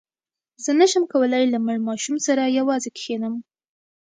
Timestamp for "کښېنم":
2.97-3.35